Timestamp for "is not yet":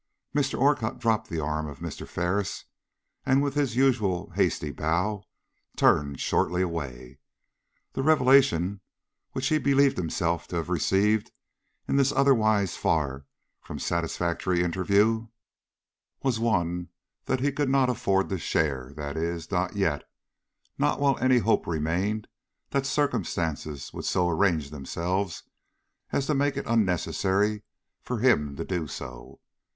19.15-20.09